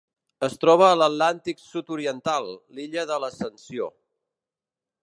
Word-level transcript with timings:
Es 0.45 0.53
troba 0.63 0.87
a 0.93 0.95
l'Atlàntic 1.01 1.61
sud-oriental: 1.65 2.51
l'Illa 2.79 3.05
de 3.13 3.21
l'Ascensió. 3.27 3.93